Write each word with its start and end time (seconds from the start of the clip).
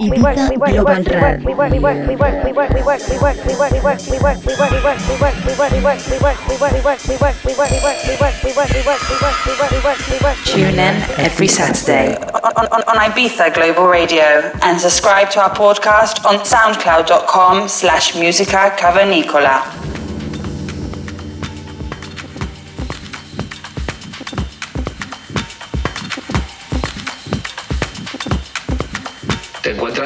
Ibiza 0.00 0.48
Global 0.56 1.04
Tune 10.44 10.78
in 10.78 11.02
every 11.20 11.48
Saturday 11.48 12.16
on, 12.16 12.66
on, 12.72 12.82
on 12.88 12.96
Ibiza 12.96 13.52
Global 13.52 13.88
Radio 13.88 14.50
and 14.62 14.80
subscribe 14.80 15.30
to 15.30 15.40
our 15.42 15.50
podcast 15.54 16.24
on 16.24 16.36
soundcloud.com 16.46 17.68
slash 17.68 18.14
musica 18.14 18.74
cavernicola. 18.78 19.79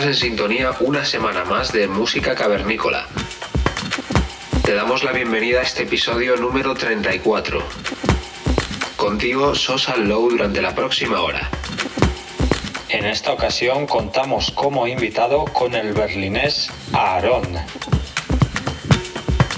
En 0.05 0.13
sintonía 0.13 0.73
una 0.81 1.03
semana 1.03 1.47
más 1.47 1.73
de 1.73 1.89
Música 1.89 2.35
Cavernícola. 2.35 3.07
Te 4.63 4.75
damos 4.75 5.03
la 5.03 5.13
bienvenida 5.13 5.61
a 5.61 5.63
este 5.63 5.85
episodio 5.85 6.37
número 6.37 6.75
34. 6.75 7.63
Contigo, 8.97 9.55
Sosa 9.55 9.97
Low 9.97 10.29
durante 10.29 10.61
la 10.61 10.75
próxima 10.75 11.23
hora. 11.23 11.49
En 12.91 13.07
esta 13.07 13.33
ocasión 13.33 13.87
contamos 13.87 14.51
como 14.51 14.87
invitado 14.87 15.47
con 15.47 15.75
el 15.75 15.95
berlinés 15.95 16.69
Aaron. 16.93 17.57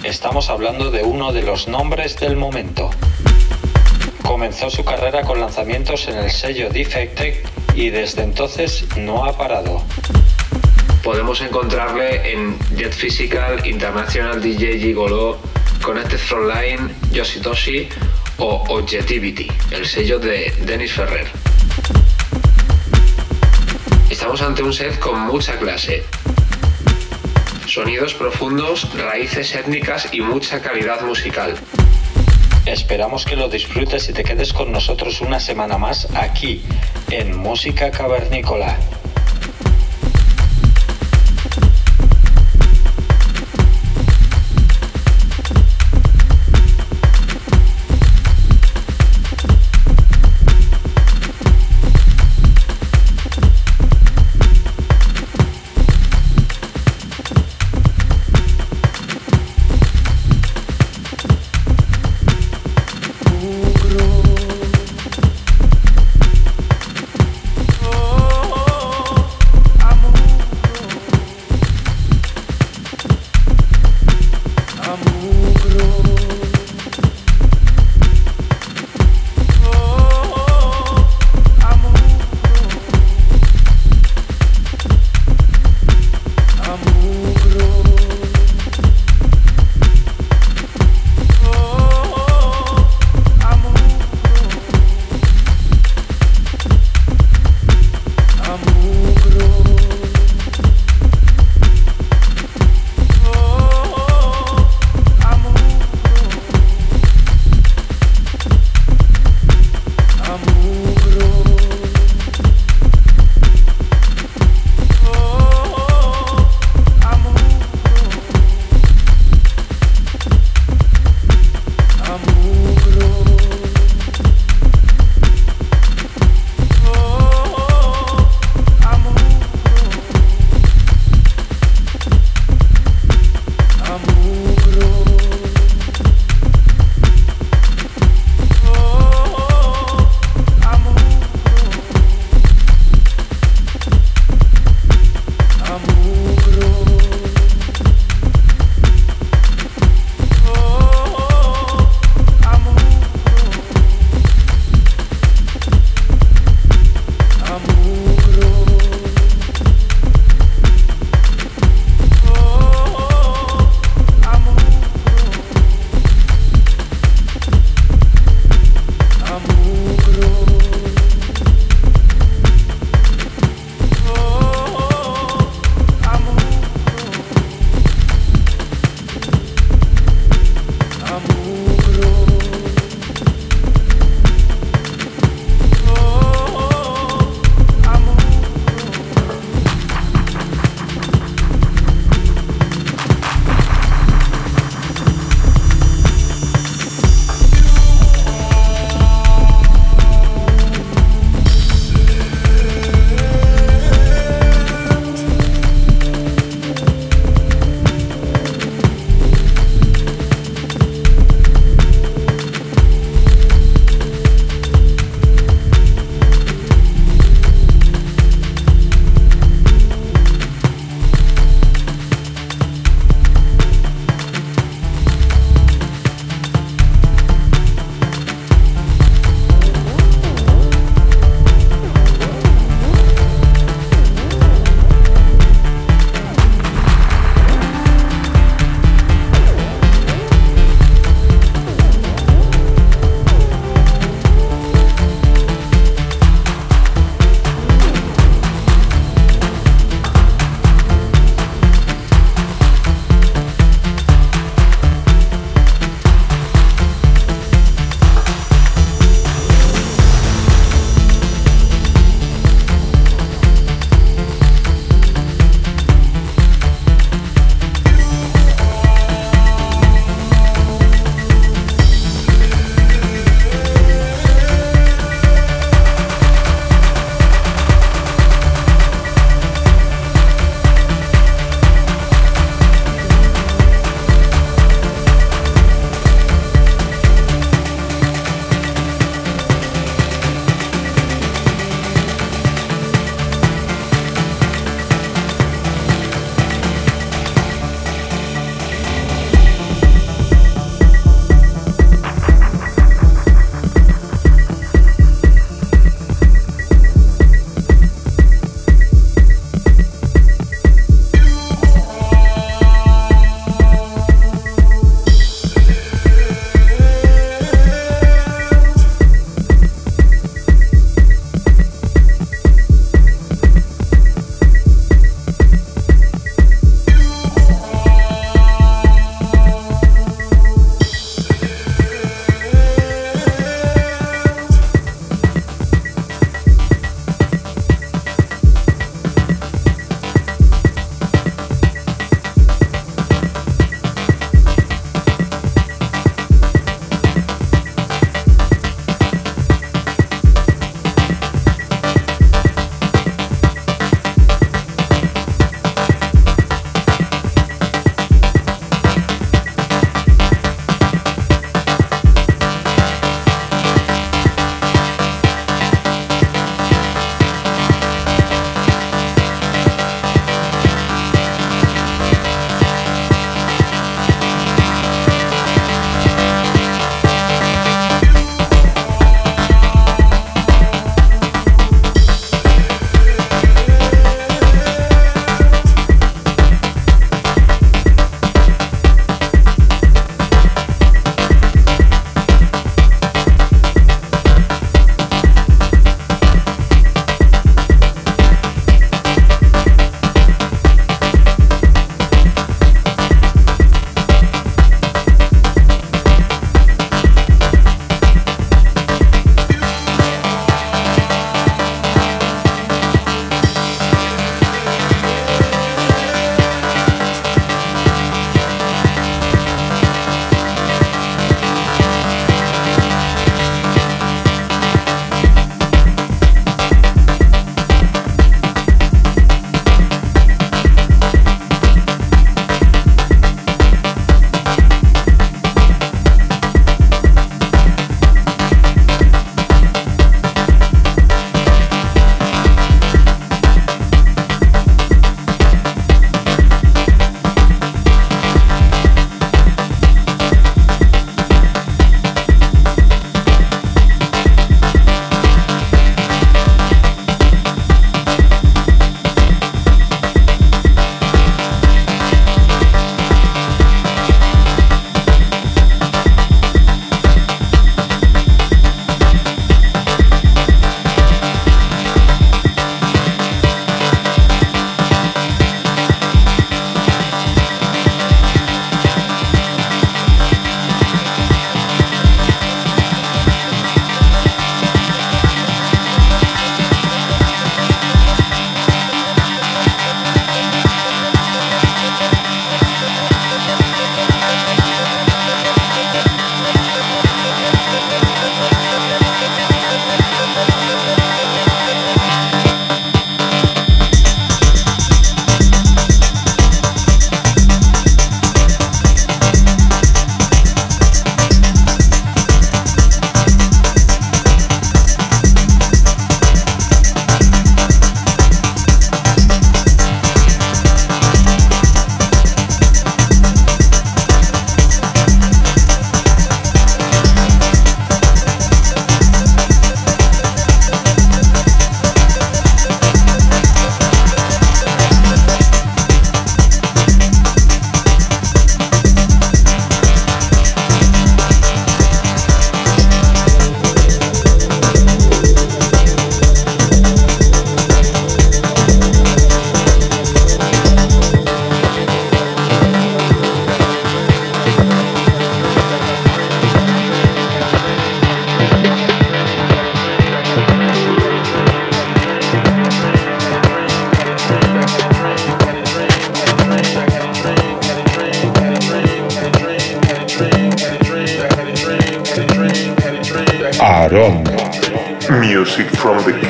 Estamos 0.05 0.49
hablando 0.49 0.93
de 0.93 1.03
uno 1.03 1.33
de 1.33 1.43
los 1.43 1.67
nombres 1.67 2.21
del 2.21 2.37
momento. 2.37 2.91
Comenzó 4.23 4.71
su 4.71 4.85
carrera 4.85 5.23
con 5.23 5.41
lanzamientos 5.41 6.07
en 6.07 6.19
el 6.19 6.31
sello 6.31 6.71
Defected 6.71 7.45
y 7.75 7.91
desde 7.91 8.23
entonces 8.23 8.85
no 8.97 9.25
ha 9.25 9.37
parado. 9.37 9.83
Podemos 11.07 11.41
encontrarle 11.41 12.33
en 12.33 12.59
Jet 12.77 12.93
Physical, 12.93 13.65
International 13.65 14.43
DJ 14.43 14.81
Gigolo, 14.81 15.39
Connected 15.81 16.19
Frontline, 16.19 16.93
Yoshitoshi 17.13 17.89
o 18.39 18.65
Objectivity, 18.71 19.47
el 19.71 19.87
sello 19.87 20.19
de 20.19 20.53
Dennis 20.67 20.95
Ferrer. 20.95 21.29
Estamos 24.11 24.43
ante 24.43 24.65
un 24.65 24.73
set 24.73 24.99
con 24.99 25.21
mucha 25.21 25.57
clase. 25.61 26.03
Sonidos 27.69 28.13
profundos, 28.15 28.93
raíces 28.99 29.55
étnicas 29.55 30.09
y 30.13 30.23
mucha 30.23 30.61
calidad 30.61 31.03
musical. 31.03 31.55
Esperamos 32.67 33.25
que 33.25 33.37
lo 33.37 33.49
disfrutes 33.49 34.09
y 34.09 34.13
te 34.13 34.25
quedes 34.25 34.53
con 34.53 34.73
nosotros 34.73 35.21
una 35.21 35.39
semana 35.39 35.79
más 35.79 36.09
aquí 36.17 36.65
en 37.11 37.37
Música 37.39 37.93
Cavernícola. 37.93 38.77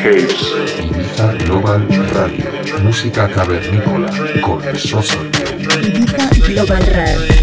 Caves. 0.07 0.55
Global 1.47 1.85
Radio. 2.15 2.45
Música 2.85 3.29
cavernícola 3.29 4.09
con 4.41 4.63
el 4.63 4.79
socio. 4.79 5.19
Global 6.47 6.87
Radio. 6.87 7.36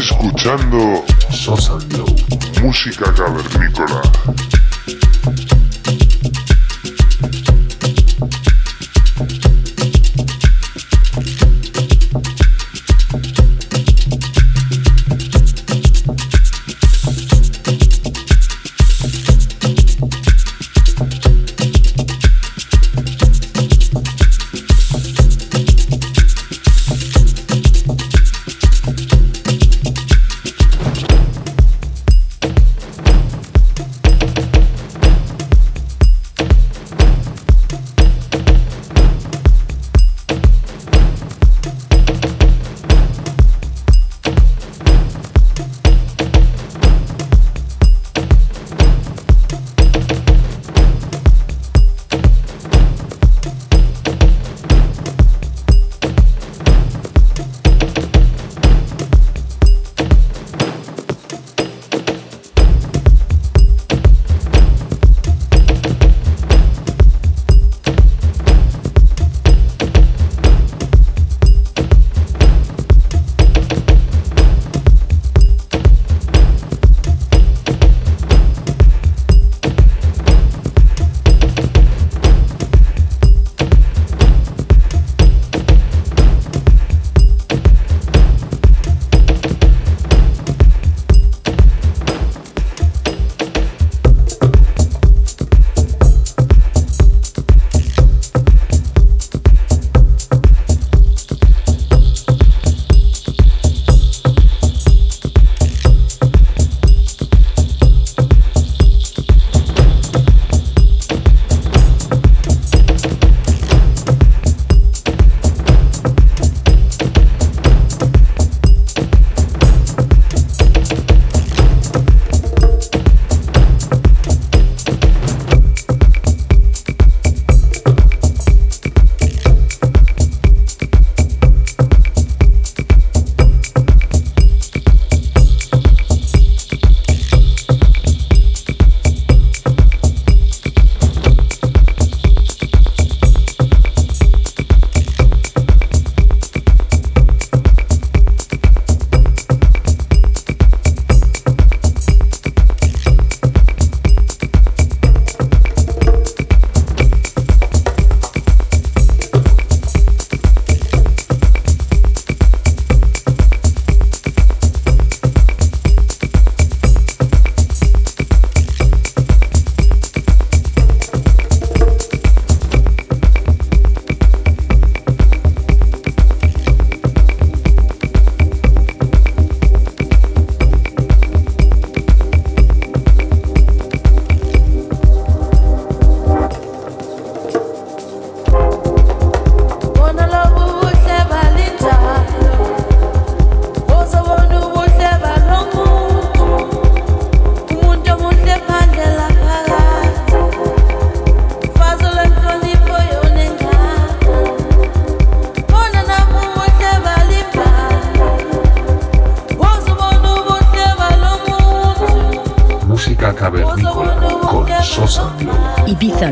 Escuchando 0.00 1.04
Sosa 1.30 1.78
música 2.62 3.12
cavernícola. 3.12 4.49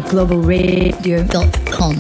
globalradio.com. 0.08 1.94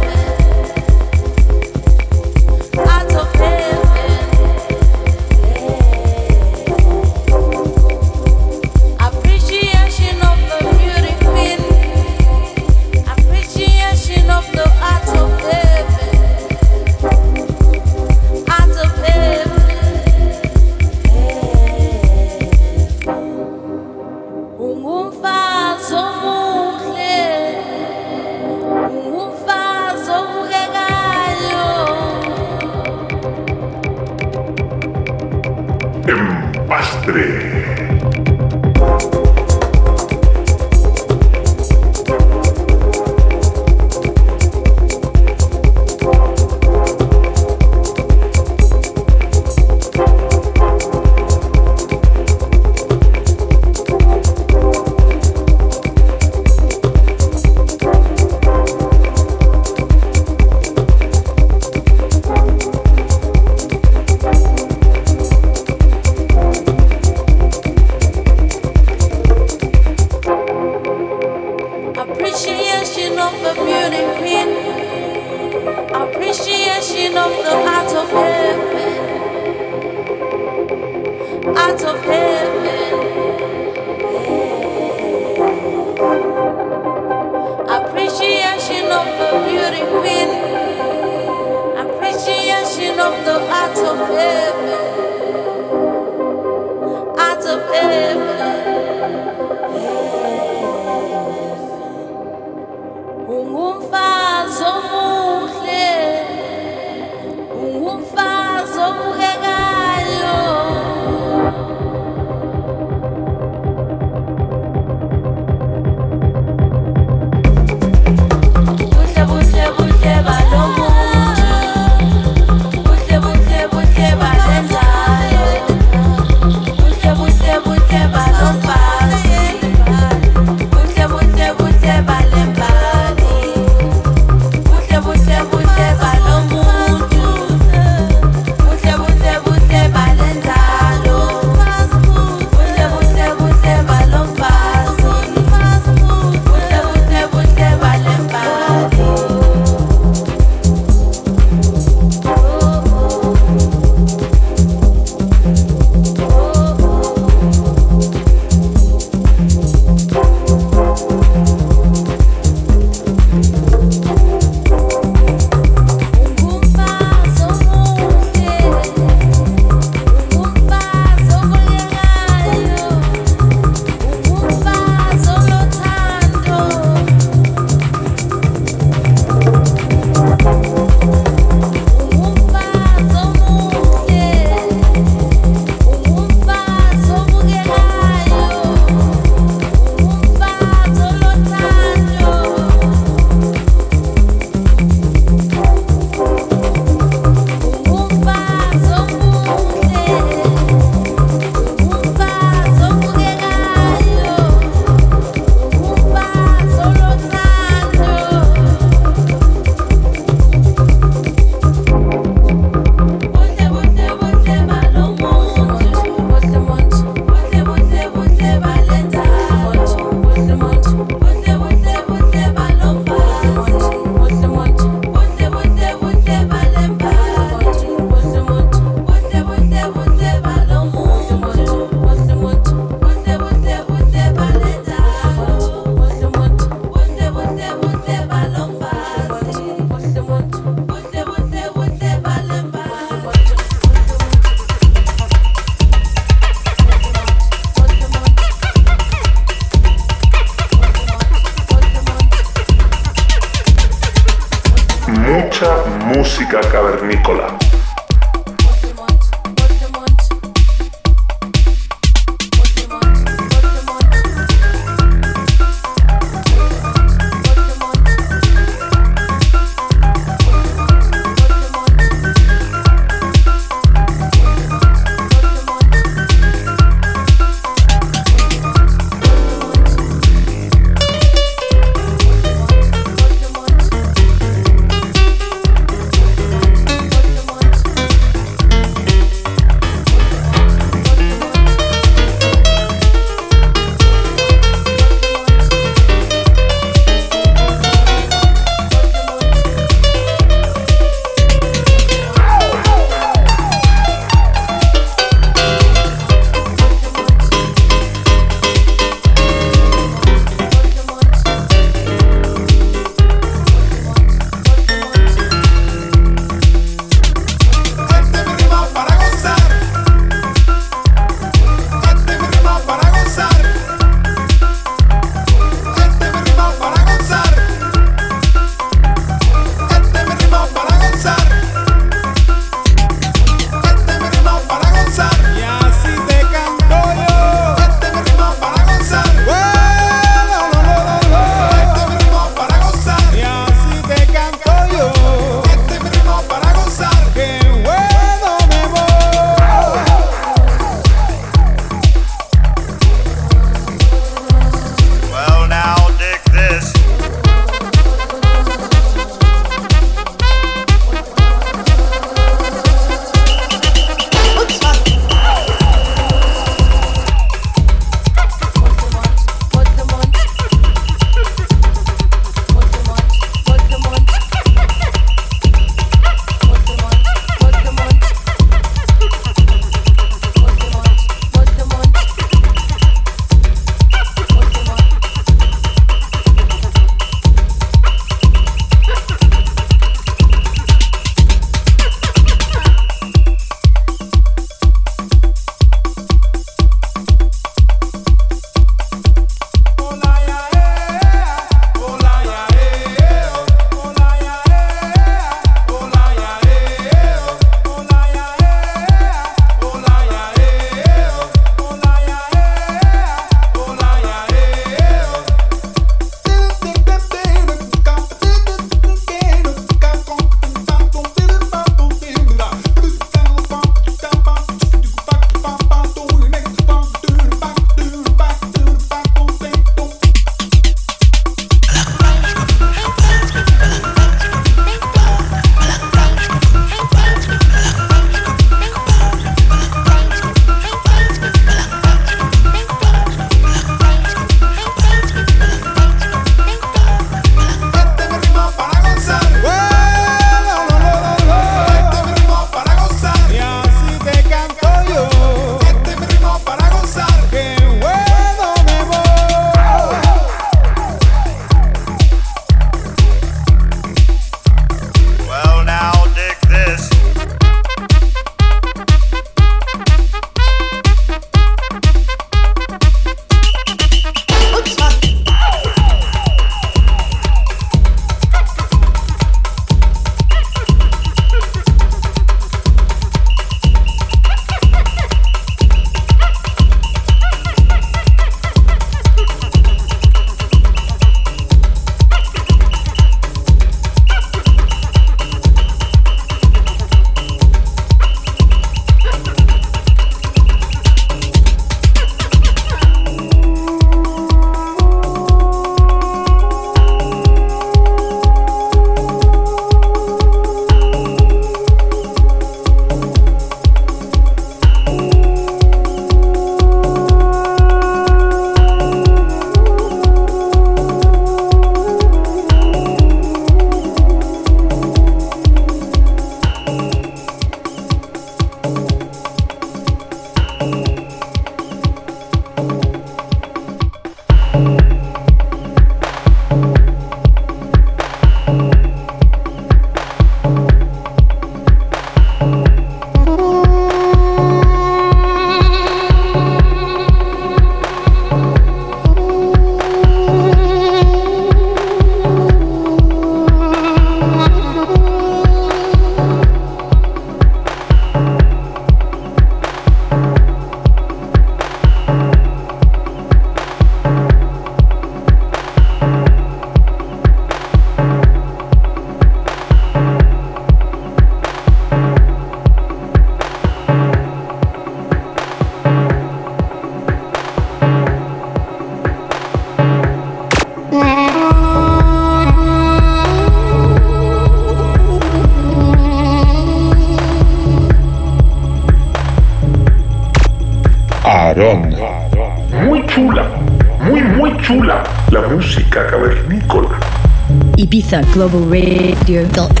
Global 598.39 598.79
Radio. 598.87 600.00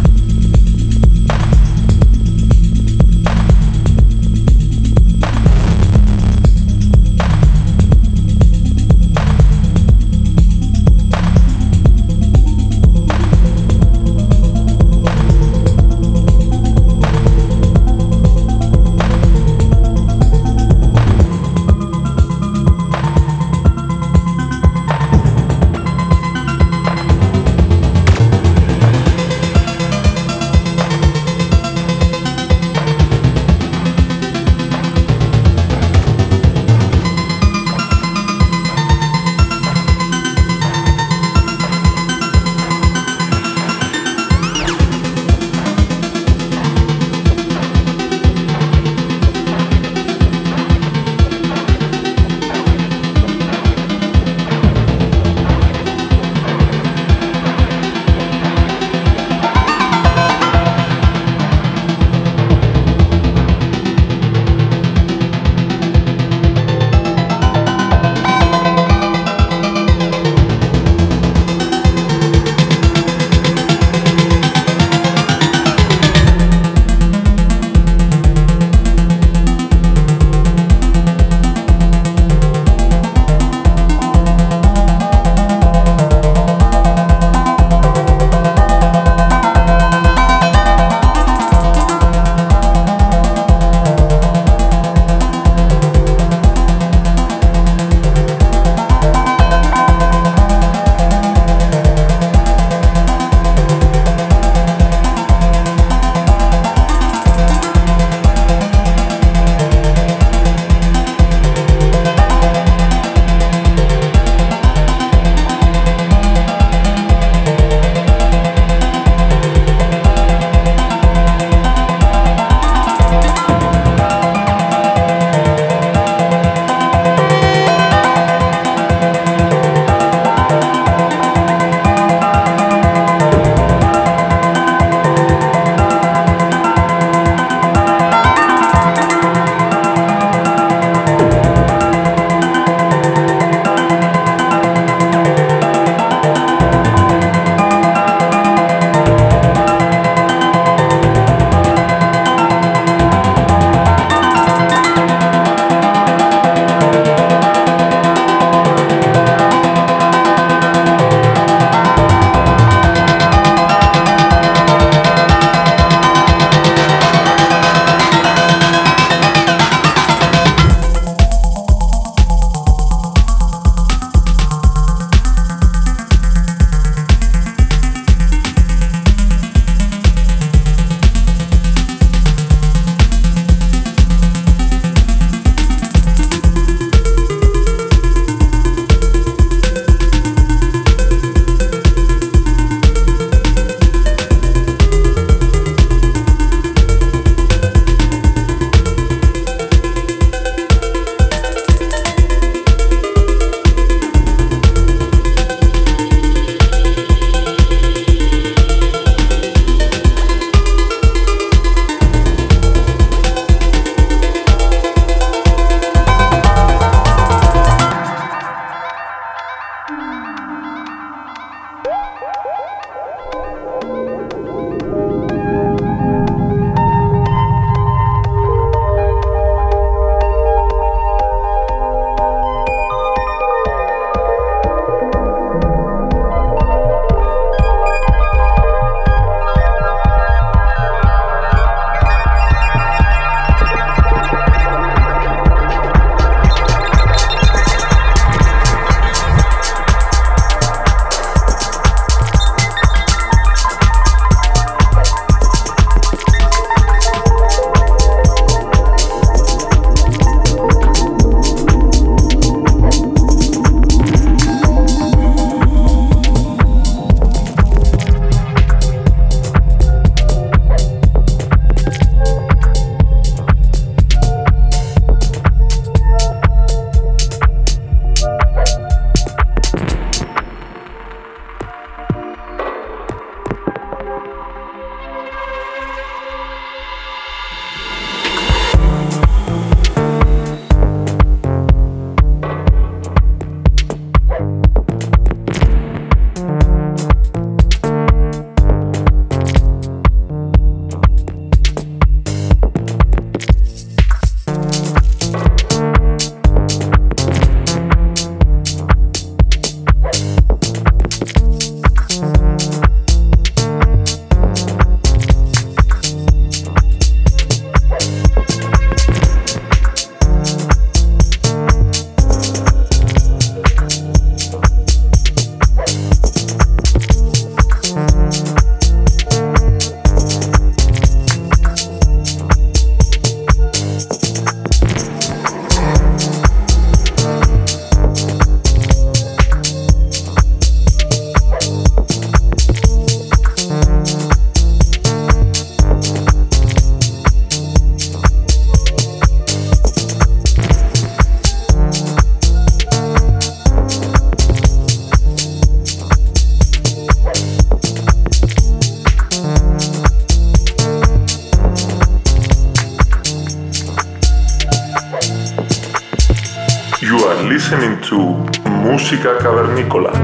Música 369.11 369.37
Cavernícola. 369.39 370.20